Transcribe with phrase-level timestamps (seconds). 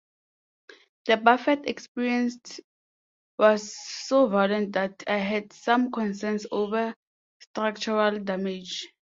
[1.05, 2.59] The buffet experienced
[3.37, 6.95] was so violent that I had some concerns over
[7.39, 8.91] structural damage.